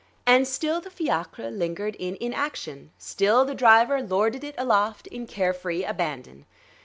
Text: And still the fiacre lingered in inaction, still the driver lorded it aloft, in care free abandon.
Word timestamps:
And 0.25 0.47
still 0.47 0.81
the 0.81 0.89
fiacre 0.89 1.51
lingered 1.51 1.93
in 1.99 2.17
inaction, 2.19 2.89
still 2.97 3.45
the 3.45 3.53
driver 3.53 4.01
lorded 4.01 4.43
it 4.43 4.55
aloft, 4.57 5.05
in 5.05 5.27
care 5.27 5.53
free 5.53 5.85
abandon. 5.85 6.47